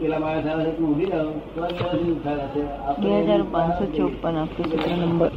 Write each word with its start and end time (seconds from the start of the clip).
પેલા 0.00 0.18
માણસ 0.18 0.46
આવે 0.46 0.64
છે 0.64 0.78
ઊભી 0.78 1.04
રહો. 1.04 1.32
તો 1.54 3.02
બે 3.02 3.22
હજાર 3.22 3.42
પાંચસો 3.52 3.84
ચોપન 3.84 4.36
આપતો 4.36 4.62
નંબર. 4.96 5.30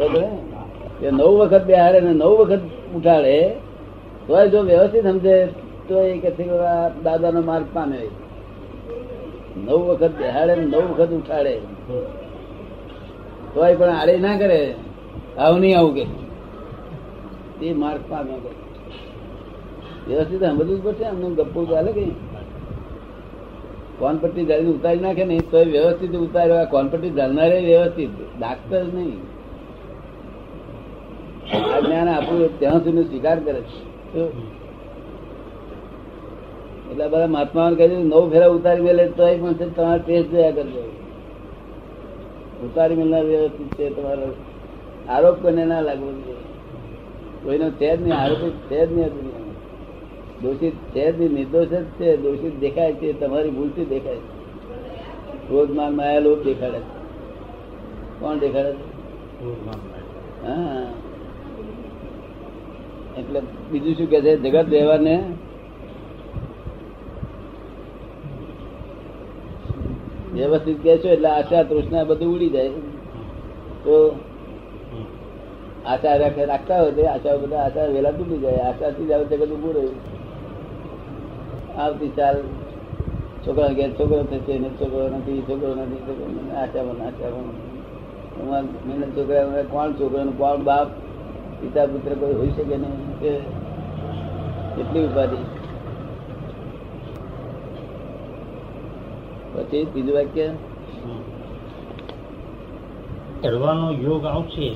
ને? 0.00 1.06
એ 1.06 1.10
નવ 1.10 1.30
વખત 1.38 1.66
ને 1.68 2.00
નવ 2.00 2.26
વખત 2.26 2.60
ઉઠાડે 2.96 3.54
તોય 4.26 4.48
જો 4.48 4.62
વ્યવસ્થિત 4.62 5.02
સમજે 5.02 5.46
તો 5.88 6.00
એ 6.00 6.18
કે 6.18 6.30
દાદાનો 7.04 7.42
માર્ગ 7.42 7.64
પામે. 7.72 8.00
નવ 9.56 9.78
વખત 9.78 10.10
બેહાડે 10.18 10.54
નવ 10.56 10.82
વખત 10.92 11.10
ઉઠાડે. 11.10 11.58
તોય 13.54 13.74
પણ 13.74 13.88
આડે 13.88 14.16
ના 14.16 14.38
કરે. 14.38 14.74
આવું 15.38 15.60
નહીં 15.60 15.78
આવું 15.78 15.94
કે. 15.94 16.06
એ 17.66 17.72
માર્ગ 17.72 18.00
પામે 18.08 18.32
વ્યવસ્થિત 20.08 20.44
સમજવું 20.44 20.80
જ 20.80 20.84
પડશે 20.84 21.04
અમને 21.04 21.34
ગપ્પો 21.34 21.64
ચાલે 21.64 21.92
કઈ 21.92 22.10
કોનપટ્ટી 23.98 24.44
જાળીને 24.44 24.70
ઉતારી 24.70 24.98
નાખે 24.98 25.24
ને 25.24 25.38
તો 25.38 25.58
વ્યવસ્થિત 25.58 26.16
ઉતાર્યો 26.16 26.64
કોનપટ્ટી 26.70 27.10
જાળનારે 27.10 27.60
વ્યવસ્થિત. 27.60 28.10
ડાક્ટર 28.40 28.84
નહીં. 28.84 29.16
જ્ઞાન 31.86 32.08
આપણું 32.08 32.58
ત્યાં 32.58 32.84
સુધી 32.84 33.04
સ્વીકાર 33.04 33.40
કરે 33.40 33.60
છે. 33.60 33.88
એટલે 36.90 37.08
બધા 37.08 37.26
મહાત્મા 37.26 37.70
કહે 37.70 37.88
છે, 37.88 37.94
નવ 37.94 38.30
ફેરા 38.30 38.46
ઉતારી 38.46 38.82
મેલે 38.82 39.08
તો 39.08 39.26
પણ 39.26 39.52
તમારે 39.52 40.02
ટેસ્ટ 40.06 40.30
જોયા 40.30 40.50
કરજો. 40.50 40.82
ઉતારી 42.64 42.94
મેલનાર 42.94 43.24
વ્યવસ્થિત 43.24 43.74
છે, 43.74 43.90
તમારો 43.90 44.34
આરોપ 45.08 45.36
કોને 45.42 45.64
ના 45.64 45.80
લાગવો 45.80 46.12
જોઈએ. 46.12 46.34
કોઈનો 47.44 47.70
છે 47.70 47.96
જ 47.96 48.02
નહીં, 48.02 48.14
આરોપ 48.14 48.48
છે 48.48 48.86
જ 48.86 48.92
નહીં 48.92 49.47
દોષિત 50.42 50.72
છે 50.72 51.28
નિર્દોષ 51.28 51.66
જ 51.66 51.84
છે, 51.84 52.16
દોષિત 52.16 52.60
દેખાય 52.60 52.92
છે, 52.92 53.20
તમારી 53.20 53.50
ભૂલથી 53.50 53.84
દેખાય 53.84 54.14
છે. 54.14 54.38
ક્રોધમાન 55.48 55.96
માયા 55.96 56.18
લોભ 56.18 56.38
દેખાડે 56.38 56.78
છે. 56.78 56.98
કોણ 58.20 58.38
દેખાડે 58.38 58.72
છે? 58.72 58.98
હા. 60.46 60.86
એટલે 63.18 63.40
બીજું 63.70 63.94
શું 63.94 64.06
કે 64.06 64.20
છે? 64.20 64.36
જગત 64.36 64.64
વ્યવહાર 64.68 65.00
ને 65.00 65.24
વ્યવસ્થિત 70.34 70.82
કે 70.82 70.98
છો 70.98 71.08
એટલે 71.08 71.28
આશા, 71.28 71.62
તૃષ્ણા 71.62 72.04
બધું 72.04 72.34
ઉડી 72.34 72.48
જાય. 72.48 72.68
તો 73.84 74.18
આશા 75.86 76.16
રાખે, 76.16 76.44
રાખતા 76.44 76.82
હોય 76.82 76.92
તો 76.92 77.02
આશા 77.02 77.36
બધા, 77.36 77.56
આશા 77.56 77.84
વેલા 77.84 78.10
તૂટી 78.10 78.38
જાય. 78.38 78.54
આશાથી 78.54 79.06
જ 79.06 79.12
આવું 79.12 79.28
જગત 79.28 79.48
ઉભું 79.48 79.74
રહ્યું. 79.74 80.17
આવતી 81.78 82.08
ચાલ 82.08 82.36
છોકરા 83.46 83.68
ઘેર 83.68 83.90
છોકરો 83.90 84.22
થશે 84.22 84.58
ને 84.58 84.68
છોકરો 84.68 85.08
નથી 85.08 85.42
છોકરો 85.42 85.74
નથી 85.74 85.96
છોકરો 85.96 86.56
આશામાં 86.56 87.68
એમાં 88.40 89.10
છોકરા 89.16 89.62
કોણ 89.62 89.92
છોકરો 89.92 90.32
કોણ 90.38 90.62
બાપ? 90.62 90.88
પિતા 91.60 91.86
પુત્ર 91.86 92.14
કોઈ 92.14 92.34
હોઈ 92.34 92.48
શકે 92.48 92.76
નહીં. 92.76 93.20
કે 93.20 93.30
કેટલી 94.76 95.04
ઉપાધિ? 95.04 95.36
પછી 99.54 99.84
બીજું 99.84 100.14
વાક્ય? 100.14 100.48
ચડવાનો 103.42 103.92
યોગ 103.92 104.24
આવશે 104.24 104.68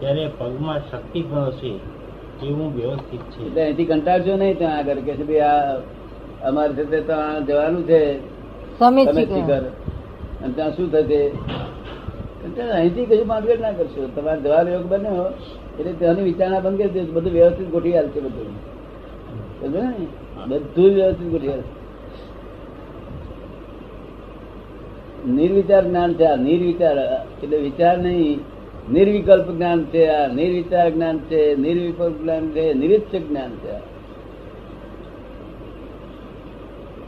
ત્યારે 0.00 0.30
પગમાં 0.38 0.78
શક્તિ 0.90 1.22
પણ 1.22 1.38
હશે. 1.38 1.72
એવું 2.46 2.74
વ્યવસ્થિત 2.74 3.20
છે. 3.20 3.46
એટલે 3.46 3.62
અહીંથી 3.62 3.84
કંટાળશો 3.84 4.36
નહીં 4.36 4.58
ત્યાં 4.58 4.78
આગળ 4.78 4.94
કે 4.94 5.14
છે 5.14 5.24
ભાઈ 5.24 5.38
આ 5.40 5.76
અમારે 6.44 6.72
છે 6.72 6.90
તે 6.90 7.00
ત્યાં 7.00 7.46
જવાનું 7.46 7.84
છે. 7.88 8.18
તમે 8.78 9.04
અને 10.44 10.52
ત્યાં 10.54 10.76
શું 10.76 10.92
થશે? 10.92 11.30
અહીંથી 12.62 13.06
કશું 13.06 13.26
માંગેટ 13.26 13.60
ના 13.60 13.72
કરશો. 13.72 14.08
તમારે 14.16 14.40
જવાનો 14.40 14.70
યોગ 14.70 14.86
બન્યો 14.86 15.26
એટલે 15.78 15.92
ત્યાંની 15.92 16.22
વિચારણા 16.22 16.60
બંધ 16.60 16.78
કરી 16.78 16.88
દેજો. 16.88 17.12
બધું 17.12 17.32
વ્યવસ્થિત 17.32 17.68
ગોઠવી 17.68 17.96
હાલશે 17.96 18.20
બધું. 18.20 18.46
સમજો 19.60 19.82
ને 19.82 20.06
બધું 20.46 20.94
વ્યવસ્થિત 20.94 21.28
ગોઠવી 21.28 21.48
હાલશે 21.48 21.84
નિર્વિચાર 25.30 25.84
જ્ઞાન 25.88 26.14
છે 26.14 26.24
આ. 26.24 26.36
નિર્વિચાર 26.36 26.98
એટલે 27.42 27.56
વિચાર 27.56 27.98
નહીં. 27.98 28.40
નિર્વિકલ્પ 28.92 29.50
જ્ઞાન 29.50 29.84
છે 29.84 30.06
આ. 30.06 30.26
નિર્વિચાર 30.26 30.90
જ્ઞાન 30.90 31.18
છે. 31.18 31.56
નિર્વિકલ્પ 31.56 32.22
જ્ઞાન 32.22 32.48
છે. 32.48 32.74
નિરીક્ષક 32.74 33.28
જ્ઞાન 33.28 33.50
છે 33.50 33.70
આ. 33.70 33.78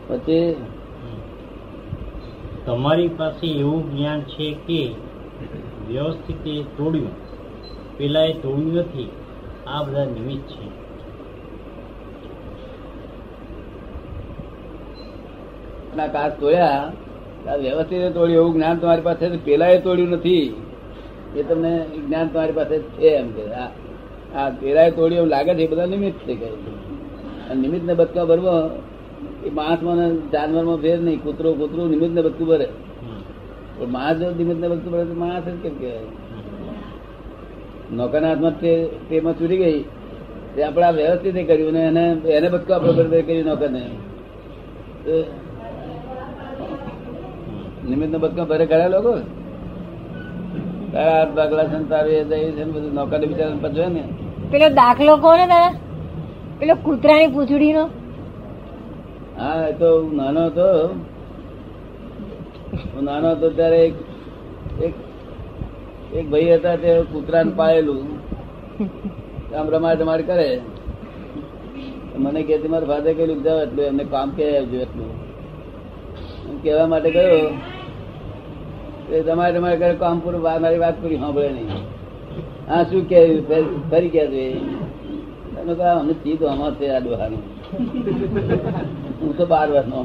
પછી 0.09 0.56
તમારી 2.67 3.09
પાસે 3.09 3.47
એવું 3.47 3.83
જ્ઞાન 3.93 4.21
છે 4.21 4.49
કે 4.67 4.83
વ્યવસ્થિત 5.89 6.47
એ 6.47 6.62
તોડ્યું 6.62 7.15
પેલા 7.97 8.25
એ 8.25 8.33
તોડ્યું 8.33 8.75
નથી 8.75 9.09
આ 9.66 9.83
બધા 9.83 10.05
નિમિત્ત 10.05 10.49
છે. 10.50 10.66
ના 15.97 16.06
કાચ 16.06 16.33
તોડ્યા 16.41 16.93
વ્યવસ્થિત 17.56 18.15
તોડ્યું 18.15 18.39
એવું 18.41 18.55
જ્ઞાન 18.55 18.78
તમારી 18.78 19.03
પાસે 19.03 19.25
પેલા 19.45 19.66
એ 19.66 19.78
તોડ્યું 19.81 20.09
નથી. 20.09 20.47
એ 21.37 21.43
તમને 21.43 21.72
જ્ઞાન 22.06 22.28
તમારી 22.28 22.53
પાસે 22.53 22.77
છે 22.78 23.09
એમ 23.09 23.28
કે 23.31 23.45
આ 23.53 23.71
આ 24.37 24.50
પેલા 24.50 24.83
એ 24.83 24.91
તોડ્યું 24.91 25.19
એવું 25.19 25.28
લાગે 25.28 25.55
છે 25.55 25.62
એ 25.62 25.66
બધા 25.66 25.87
નિમિત્ત 25.87 26.19
છે 26.19 26.34
કે. 26.34 26.49
નિમિત્ત 27.56 27.84
ને 27.84 27.95
બચકા 27.95 28.25
ભરવો 28.25 28.53
એ 29.47 29.51
માણસમાં 29.59 29.97
ને 30.01 30.07
જાનવરમાં 30.33 30.79
ભેર 30.84 30.99
નહીં 31.07 31.19
કૂતરો 31.25 31.49
કૂતરો 31.61 31.83
નિમિત્ત 31.93 32.15
ને 32.17 32.23
બધું 32.27 32.47
ભરે. 32.51 32.69
પણ 33.77 33.91
માણસ 33.97 34.19
જો 34.21 34.27
નિમિત્ત 34.41 34.61
ને 34.62 34.69
બધું 34.73 34.91
ભરે 34.93 35.05
તો 35.11 35.15
માણસ 35.25 35.47
જ 35.47 35.57
કેમ 35.62 35.75
કહેવાય? 35.81 36.11
નોકરના 37.99 38.31
હાથમાં 38.31 38.55
તે 38.62 38.73
તેમાં 39.09 39.34
ચૂરી 39.39 39.61
ગઈ 39.62 39.81
તે 40.55 40.61
આપણા 40.62 40.93
વ્યવસ્થિત 40.99 41.39
કર્યું 41.51 41.73
ને 41.77 41.83
એને 41.91 42.05
એને 42.37 42.49
બધું 42.55 42.75
આપણે 42.77 42.93
બરોબર 42.99 43.23
કર્યું 43.29 43.47
નોકરને 43.51 43.83
નિમિત્ત 47.89 48.11
ને 48.13 48.19
બધું 48.25 48.47
ભરે 48.51 48.65
ખરા 48.71 48.93
લોકો? 48.95 49.13
તારા 50.93 51.19
હાથ 51.19 51.33
ભાગલા 51.39 51.67
તારું 51.93 52.15
એ 52.15 52.23
છે 52.57 52.65
બધું 52.75 52.93
નોકરને 52.95 53.27
બિચારા 53.31 53.63
પચવે 53.65 53.89
ને. 53.97 54.03
પેલો 54.53 54.67
દાખલો 54.81 55.13
કોને 55.25 55.45
દાદા 55.53 55.73
પેલો 56.61 56.75
કૂતરાની 56.84 57.31
પૂંછડીનો? 57.34 57.84
હા 59.38 59.70
તો 59.70 60.02
હું 60.02 60.16
નાનો 60.16 60.47
હતો. 60.47 60.94
હું 62.94 63.04
નાનો 63.04 63.30
હતો 63.30 63.50
ત્યારે 63.50 63.92
એક 64.80 64.94
એક 66.14 66.30
ભાઈ 66.30 66.54
હતા, 66.54 66.76
તે 66.76 67.02
કૂતરાને 67.02 67.52
પાળેલું. 67.56 68.04
આમ 69.54 69.69
રમાડ 69.70 70.02
રમાડ 70.02 70.20
કરે. 70.20 70.60
મને 72.16 72.42
કે 72.42 72.69
મારા 72.69 72.86
ફાધર 72.86 73.12
કહેલું 73.12 73.42
જાઓ 73.42 73.60
એટલું 73.60 73.84
એમને 73.84 74.04
કામ 74.04 74.30
કે 74.30 74.58
આવજો 74.58 74.76
એટલું. 74.76 75.06
હું 76.48 76.62
કહેવા 76.62 76.86
માટે 76.86 77.10
ગયો. 77.10 77.50
એ 79.14 79.22
તમારે 79.22 79.58
તમારે 79.58 79.94
કામ 79.94 80.20
પૂરું, 80.20 80.42
મારી 80.42 80.78
વાત 80.78 81.03
પૂરી 81.03 81.16
સાંભળે 81.16 81.48
નહીં. 81.48 81.68
હા, 82.68 82.82
શું 82.82 83.08
કે, 83.08 83.41
ફરી 83.91 84.08
કે 84.08 84.26
છે. 84.26 84.56
તમે 85.66 85.75
કહો 85.78 85.87
અમે 86.00 86.15
ચીજ 86.22 86.41
આમાં 86.50 86.72
છે 86.78 86.87
આ 86.94 87.00
ડોહાનું 87.04 87.43
હું 89.21 89.32
તો 89.38 89.44
બાર 89.53 89.66
વર્ષનો. 89.72 90.00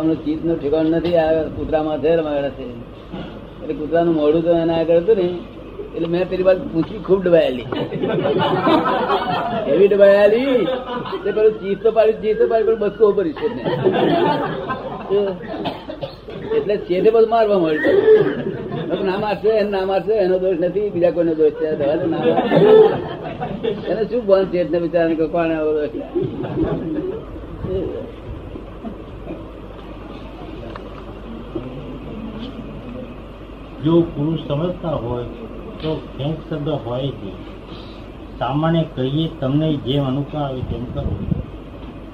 અમને 0.00 0.14
ચીજ 0.24 0.38
નો 0.44 0.54
ઠેકાણ 0.56 0.88
નથી, 0.92 1.16
આ 1.22 1.30
કૂતરામાં 1.56 1.98
છે 2.02 2.10
છે. 2.56 2.66
એટલે 3.62 3.74
કૂતરાનું 3.80 4.14
મોઢું 4.20 4.42
તો 4.46 4.50
એના 4.62 4.78
આગળ 4.80 5.00
હતું 5.02 5.16
ને, 5.20 5.28
એટલે 5.94 6.08
મેં 6.12 6.22
પેલી 6.30 6.46
વાત 6.48 6.58
પૂછી 6.72 7.00
ખૂબ 7.06 7.20
ડબાયેલી 7.24 7.68
એવી 9.72 9.88
ડબાયેલી 9.92 10.54
એટલે 11.16 11.30
પેલું 11.36 11.54
ચીજ 11.60 11.76
તો 11.84 11.88
પાડી 11.96 12.20
ચીજ 12.22 12.34
તો 12.38 12.44
પાડી 12.50 12.68
પણ 12.68 12.80
બસકો 12.82 13.04
ભરી 13.16 13.36
છે. 13.38 13.46
એટલે 16.56 16.74
છેડે 16.86 17.08
બધું 17.14 17.30
મારવા 17.34 17.58
મળ્યું 17.62 19.04
ના 19.08 19.18
મારશે 19.24 19.50
ના 19.74 19.84
મારશે, 19.90 20.14
એનો 20.24 20.36
દોષ 20.42 20.58
નથી, 20.62 20.88
બીજા 20.94 21.14
કોઈનો 21.16 21.34
દોષ 21.40 21.54
છે, 21.60 21.68
દવા 21.80 21.96
ના. 22.12 22.22
એને 23.64 24.02
શું 24.08 24.22
બંધ 24.26 24.50
છે? 24.50 24.58
એટલે 24.60 24.78
બિચારાને 24.78 25.14
કે 25.14 25.26
કોણે 25.34 25.54
આવો 25.54 25.72
જો 33.84 33.94
પુરુષ 34.12 34.42
સમજતા 34.48 34.96
હોય 35.04 35.26
તો 35.82 35.90
ખેંચ 36.16 36.38
શબ્દ 36.48 36.68
હોય 36.84 37.10
નહીં. 37.22 37.38
સામાન્ય 38.38 38.82
કહીએ 38.94 39.26
તમને 39.40 39.68
જેમ 39.86 40.04
અનુકૂળ 40.06 40.42
આવે 40.42 40.60
તેમ 40.70 40.84
કરો. 40.94 41.16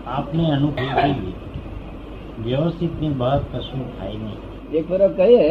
આપને 0.07 0.45
અનુકૂળ 0.53 0.93
જોઈએ. 0.99 1.35
વ્યવસ્થિતની 2.45 3.13
બહાર 3.21 3.39
કશું 3.53 3.83
થાય 3.99 4.19
નહીં. 4.25 4.41
એક 4.73 4.85
ફરક 4.89 5.13
કહીએ 5.17 5.47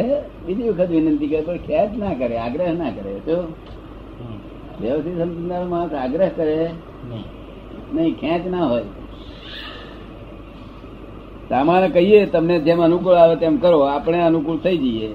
બીજી 0.46 0.70
વખત 0.70 0.90
વિનંતી 0.90 1.28
કરે 1.28 1.42
પણ 1.42 1.58
ખેંચ 1.66 1.92
ના 1.98 2.14
કરે 2.14 2.36
આગ્રહ 2.38 2.72
ના 2.78 2.90
કરે 2.90 3.12
તો. 3.26 3.38
વ્યવસ્થિત 4.80 5.16
સમજનાર 5.20 5.64
માણસ 5.64 5.92
આગ્રહ 5.94 6.30
કરે 6.36 6.56
નહીં. 7.94 8.14
ખેંચ 8.20 8.44
ના 8.46 8.66
હોય. 8.70 8.88
સામાન્ય 11.48 11.88
કહીએ 11.88 12.18
તમને 12.26 12.56
જેમ 12.60 12.80
અનુકૂળ 12.80 13.16
આવે 13.16 13.36
તેમ 13.36 13.54
કરો 13.58 13.78
આપણે 13.86 14.18
અનુકૂળ 14.22 14.58
થઈ 14.64 14.78
જઈએ. 14.78 15.10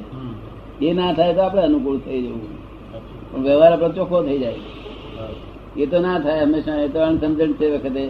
એ 0.81 0.94
ના 0.94 1.12
થાય 1.13 1.33
તો 1.33 1.41
આપણે 1.41 1.62
અનુકૂળ 1.62 2.00
થઈ 2.06 2.21
જવું. 2.21 2.53
પણ 3.31 3.44
વ્યવહાર 3.44 3.71
આપણો 3.73 3.89
ચોખ્ખો 3.89 4.23
થઈ 4.23 4.39
જાય. 4.39 4.62
એ 5.77 5.85
તો 5.85 5.97
ના 6.00 6.17
થાય 6.19 6.44
હંમેશા 6.45 6.79
એ 6.85 6.88
તો 6.89 7.00
અણસમજણ 7.00 7.51
છે 7.59 7.65
વખતે. 7.73 8.03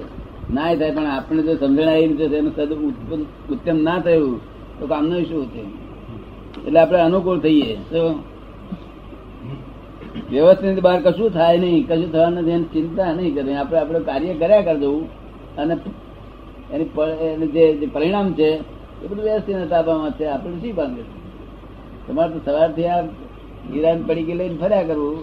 ના 0.53 0.75
થાય 0.75 0.91
પણ 0.91 1.07
આપણે 1.07 1.41
જો 1.43 1.53
સમજણ 1.55 1.89
આવી 1.89 2.07
રીતે 2.07 2.35
એનું 2.37 2.53
સદ 2.57 2.71
ઉત્તમ 3.53 3.77
ના 3.87 3.99
થયું 3.99 4.39
તો 4.79 4.83
કામનું 4.87 5.25
શું 5.25 5.45
છે 5.53 5.63
એટલે 6.65 6.79
આપણે 6.79 6.99
અનુકૂળ 6.99 7.39
થઈએ. 7.39 7.77
તો 7.91 8.01
વ્યવસ્થિત 10.31 10.79
બહાર 10.81 10.99
કશું 11.01 11.29
થાય 11.31 11.57
નહીં, 11.57 11.87
કશું 11.87 12.11
થવાનું 12.11 12.39
નથી, 12.39 12.51
એની 12.51 12.71
ચિંતા 12.73 13.13
નહીં 13.13 13.35
કરવી 13.35 13.53
આપણે 13.53 13.79
આપણે 13.79 13.99
કાર્ય 13.99 14.33
કર્યા 14.33 14.61
કરી 14.61 14.79
દઉં 14.79 14.99
અને 15.57 15.73
એની 16.73 17.47
જે 17.47 17.89
પરિણામ 17.93 18.33
છે, 18.33 18.49
એ 19.03 19.07
બધું 19.09 19.23
વ્યવસ્થિત 19.23 19.69
તાબામાં 19.69 20.11
છે. 20.11 20.25
આપણે 20.25 20.57
શી 20.61 20.71
બાંધે 20.71 21.03
તમારે 22.07 22.31
તો 22.33 22.39
સવારથી 22.45 22.87
આ 22.87 23.01
હીરાન 23.71 24.03
પડી 24.07 24.23
ગઈ 24.23 24.33
લઈને 24.33 24.57
ફર્યા 24.57 24.83
કરવું. 24.83 25.15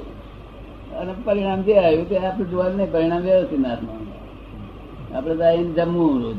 અને 0.92 1.12
પરિણામ 1.24 1.60
જે 1.62 1.74
આવ્યું 1.78 2.08
કે 2.08 2.16
આપણે 2.18 2.44
જોવાનું 2.44 2.76
નહીં. 2.76 2.92
પરિણામ 2.92 3.22
વ્યવસ્થિત 3.22 3.66
હાથમાં 3.66 5.16
આપણે 5.16 5.34
તો 5.34 5.44
આવીને 5.44 5.72
જમવું 5.72 6.22
રોજ. 6.22 6.38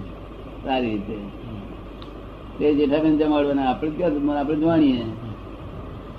સારી 0.66 0.90
રીતે. 0.90 1.16
તે 2.58 2.74
જેઠાબેન 2.74 3.18
જમાડવાના. 3.18 3.70
આપણે 3.70 3.90
ક્યાં 3.98 4.40
આપણે 4.40 4.56
જોવાણીએ 4.56 5.06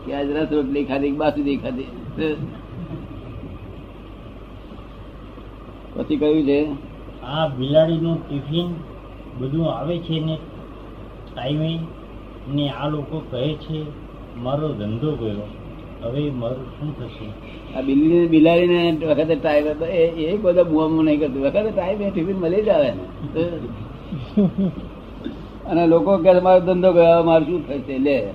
કે 0.04 0.10
આજ 0.14 0.28
રસ 0.30 0.50
રોટલી 0.52 0.84
ખાધી 0.84 1.12
બાસુદી 1.12 1.56
ખાધી. 1.56 1.86
પછી 5.94 6.16
કયું 6.16 6.42
છે? 6.42 6.66
આ 7.22 7.48
બિલાડીનું 7.48 8.28
ટિફિન 8.28 8.74
બધું 9.38 9.72
આવે 9.72 9.98
છે 9.98 10.20
ને 10.20 10.38
ટાઈમે 11.34 11.78
ને 12.54 12.68
આ 12.68 12.88
લોકો 12.88 13.22
કહે 13.30 13.54
છે 13.54 13.82
મારો 14.36 14.68
ધંધો 14.68 15.12
ગયો. 15.12 15.46
હવે 16.02 16.30
મારું 16.30 16.56
શું 16.56 16.98
થશે? 16.98 17.26
આ 17.78 17.80
બિલ્લી 17.80 18.26
બિલાડીને 18.26 19.06
વખતે 19.06 19.34
ટાઈમ 19.34 19.66
એ 19.84 20.06
એ 20.06 20.36
બધા 20.36 20.62
બુઆમાં 20.62 21.04
નહીં 21.04 21.20
કરતું. 21.20 21.42
વખતે 21.42 21.70
ટાઈમ 21.70 22.10
ટિફિન 22.10 22.36
મળી 22.36 22.62
જ 22.62 22.68
આવે 22.68 22.90
ને. 22.90 23.04
અને 25.70 25.86
લોકો 25.86 26.18
કે 26.18 26.40
મારો 26.40 26.60
ધંધો 26.60 26.92
ગયો 26.92 27.22
મારું 27.22 27.46
શું 27.46 27.68
થશે? 27.68 27.98
લે. 27.98 28.30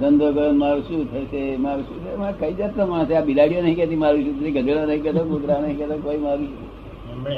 ધંધો 0.00 0.26
ગયો 0.32 0.52
મારું 0.62 0.82
શું 0.88 1.00
થશે? 1.10 1.42
મારું 1.64 1.84
શું 1.88 1.98
થશે? 2.02 2.12
મારે 2.16 2.34
કઈ 2.40 2.54
જાતનો 2.58 2.86
માણસ 2.86 3.10
આ 3.12 3.20
બિલાડીઓ 3.20 3.60
નહીં 3.62 3.76
કહેતી 3.76 4.00
મારું 4.04 4.20
શું 4.24 4.34
થશે? 4.38 4.50
ગધેડો 4.50 4.82
નહીં 4.86 5.02
કહેતો 5.02 5.20
કૂતરા 5.24 5.60
નહીં 5.60 5.76
કહેતો 5.78 5.94
કોઈ 6.04 6.20
મારું 6.24 6.48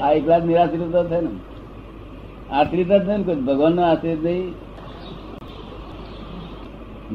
આ 0.02 0.10
એકલા 0.18 0.38
જ 0.38 0.44
નિરાશ્રિત 0.46 0.92
થાય 0.92 1.20
ને 1.20 1.32
આશ્રિત 2.52 2.88
જ 2.88 2.92
થાય 3.06 3.18
ને 3.18 3.24
કોઈ 3.24 3.40
ભગવાન 3.48 3.72
નો 3.76 3.82
આશ્રિત 3.82 4.20
નહીં. 4.24 4.48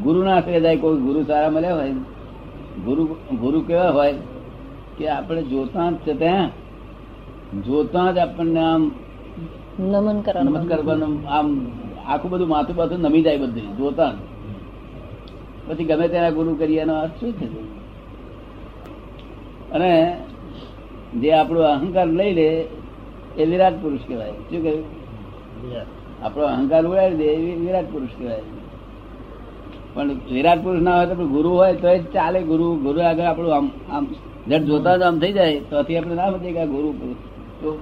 ગુરુ 0.03 0.19
ના 0.23 0.35
આશ્રય 0.37 0.59
જાય 0.61 0.77
કોઈ 0.77 1.01
ગુરુ 1.07 1.19
સારા 1.23 1.51
મળ્યા 1.55 1.77
હોય 1.79 1.95
ગુરુ 2.85 3.03
ગુરુ 3.41 3.59
કેવા 3.67 3.91
હોય 3.97 4.15
કે 4.97 5.05
આપણે 5.09 5.41
જોતા 5.51 5.89
જ 5.91 5.95
છે 6.05 6.13
ત્યાં 6.21 6.49
જોતા 7.65 8.07
જ 8.15 8.17
આપણને 8.17 8.61
આમ 8.71 8.83
નમન 9.79 10.17
કરવાનું. 10.25 10.53
નમન 10.53 10.67
કરવાનું 10.71 11.13
આમ 11.27 11.47
આખું 12.07 12.29
બધું 12.31 12.49
માથું 12.53 12.75
પાછું 12.75 12.99
નમી 12.99 13.23
જાય 13.25 13.37
બધું 13.37 13.77
જોતા 13.77 14.11
જ. 14.11 14.17
પછી 15.69 15.83
ગમે 15.83 16.07
તેના 16.07 16.29
ગુરુ 16.29 16.55
કરીએ 16.55 16.81
એનો 16.81 16.93
અર્થ 16.93 17.11
શું 17.11 17.33
છે? 17.33 17.45
અને 19.71 20.21
જે 21.21 21.31
આપણો 21.31 21.61
અહંકાર 21.61 22.07
લઈ 22.07 22.33
લે, 22.33 22.65
એ 23.37 23.45
વિરાટ 23.45 23.73
પુરુષ 23.81 23.99
કહેવાય. 24.07 24.31
શું 24.31 24.63
કહ્યું? 24.63 24.85
આપણો 26.25 26.45
અહંકાર 26.45 26.85
ઉડાડી 26.85 27.15
દે, 27.15 27.23
એ 27.23 27.55
વિરાટ 27.55 27.91
પુરુષ 27.91 28.09
કહેવાય. 28.17 28.41
પણ 29.93 30.07
વિરાટ 30.07 30.63
પુરુષ 30.63 30.81
ના 30.81 30.97
હોય 30.97 31.05
તો 31.05 31.15
ગુરુ 31.15 31.49
હોય 31.49 31.75
તો 31.75 31.97
ચાલે 31.97 32.41
ગુરુ. 32.41 32.75
ગુરુ 32.75 33.01
આગળ 33.01 33.23
આપણું 33.23 33.55
આમ 33.55 33.71
આમ 33.91 34.07
જટ 34.47 34.61
જોતા 34.61 34.97
જ 34.97 35.01
આમ 35.01 35.19
થઈ 35.19 35.33
જાય. 35.33 35.59
તો 35.59 35.77
આપણે 35.77 36.15
ના 36.15 36.31
સમજીએ 36.31 36.51
કે 36.51 36.65
ગુરુ 36.65 36.91
પુરુષ. 36.91 37.15
તો 37.61 37.79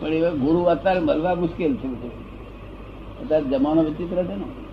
પણ 0.00 0.08
એ 0.08 0.30
ગુરુ 0.30 0.62
અત્યારે 0.62 1.00
મળવા 1.00 1.34
મુશ્કેલ 1.34 1.76
છે 1.76 2.06
અત્યારે 3.24 3.44
જમાનો 3.44 3.82
વિચિત્ર 3.82 4.22
છે 4.22 4.34
ને. 4.34 4.65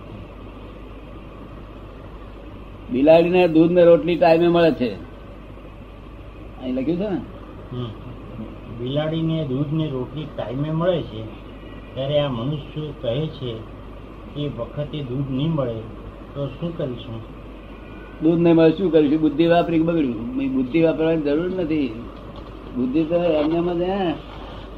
બિલાડીને 2.94 3.48
દૂધ 3.48 3.72
ને 3.72 3.84
રોટલી 3.84 4.16
ટાઈમે 4.16 4.48
મળે 4.48 4.70
છે. 4.70 4.90
અહીં 6.62 6.74
લખ્યું 6.74 6.98
છે 6.98 7.08
ને? 7.08 7.20
બિલાડીને 8.80 9.46
દૂધ 9.46 9.72
ને 9.72 9.86
રોટલી 9.88 10.26
ટાઈમે 10.36 10.70
મળે 10.70 11.02
છે 11.02 11.22
ત્યારે 11.94 12.18
આ 12.18 12.28
મનુષ્ય 12.28 12.80
કહે 13.02 13.26
છે 13.26 13.52
કે 14.34 14.48
વખતે 14.58 14.98
દૂધ 15.02 15.30
નહીં 15.30 15.50
મળે 15.50 15.78
તો 16.34 16.46
શું 16.46 16.76
કરીશું? 16.78 17.18
દૂધ 18.22 18.40
નહીં 18.40 18.54
મળે 18.54 18.70
શું 18.70 18.92
કરીશું? 18.92 19.20
બુદ્ધિ 19.20 19.46
વાપરી 19.46 19.78
બગડ્યું? 19.78 20.52
બુદ્ધિ 20.54 20.82
વાપરવાની 20.82 21.22
જરૂર 21.22 21.50
નથી. 21.60 21.88
બુદ્ધિ 22.76 23.04
તો 23.04 23.16
એમને 23.16 24.14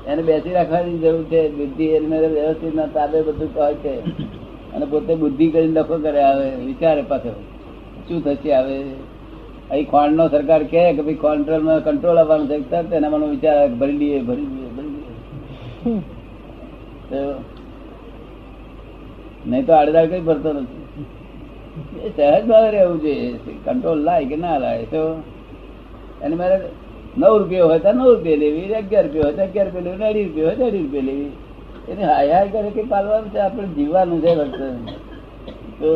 એને 0.07 0.23
બેસી 0.23 0.53
રાખવાની 0.53 0.99
જરૂર 0.99 1.25
છે. 1.25 1.49
બુદ્ધિ 1.51 1.85
એને 1.85 2.29
વ્યવસ્થિત 2.29 2.75
ના 2.75 2.87
તાબે 2.87 3.23
બધું 3.23 3.55
કહે 3.55 3.75
છે. 3.75 3.95
અને 4.75 4.85
પોતે 4.85 5.15
બુદ્ધિ 5.15 5.51
કરીને 5.51 5.81
લખો 5.81 5.99
કરે 5.99 6.23
આવે 6.23 6.57
વિચારે 6.65 7.03
પાછો. 7.03 7.35
શું 8.09 8.19
થશે 8.27 8.51
આવે 8.59 8.77
અહીં 9.71 9.87
ખોંડ 9.93 10.17
નો 10.21 10.25
સરકાર 10.35 10.61
કહે 10.73 10.83
કે 10.97 11.03
ભાઈ 11.07 11.23
કોન્ટ્રોલમાં 11.27 11.79
કંટ્રોલ 11.87 12.17
આવવાનું 12.23 12.49
છે 12.51 12.57
તરત 12.73 12.91
એના 13.01 13.13
મને 13.15 13.27
વિચાર 13.35 13.59
ભરી 13.81 13.99
લઈએ 14.01 14.19
ભરી 14.29 14.49
લઈએ 14.55 14.71
ભરી 14.77 14.93
લઈએ 14.95 15.13
નહીં 19.51 19.65
તો 19.67 19.73
આડેદાડ 19.79 20.11
કઈ 20.13 20.25
ભરતો 20.29 20.51
નથી. 20.55 20.85
એ 22.05 22.09
સહજ 22.17 22.43
ભાવે 22.51 22.69
રહેવું 22.75 22.99
જોઈએ. 23.05 23.31
કંટ્રોલ 23.67 23.99
લાય 24.09 24.27
કે 24.31 24.37
ના 24.45 24.59
લાય? 24.65 24.85
તો 24.93 25.03
એને 26.25 26.35
મારે 26.41 26.57
નવ 27.17 27.33
રૂપિયા 27.41 27.69
હોય 27.71 27.81
તો 27.85 27.91
નવ 27.93 28.07
રૂપિયા 28.13 28.43
લેવી 28.45 28.75
અગિયાર 28.81 29.05
રૂપિયા 29.07 29.29
હોય 29.29 29.37
તો 29.39 29.43
અગિયાર 29.49 29.69
રૂપિયા 29.75 30.15
લેવી 30.15 30.25
અઢી 30.27 30.27
રૂપિયા 30.29 30.49
હોય 30.49 30.59
તો 30.61 30.65
અઢી 30.69 30.85
રૂપિયા 30.85 31.11
લેવી. 31.11 31.33
એને 31.91 32.03
હાય 32.13 32.33
હાય 32.37 32.49
કરે 32.55 32.71
કે 32.77 32.83
પાલવાનું 32.95 33.29
છે? 33.35 33.39
આપણે 33.47 33.69
જીવવાનું 33.77 34.19
છે 34.25 34.31
ફક્ત 34.39 34.61
તો 35.81 35.91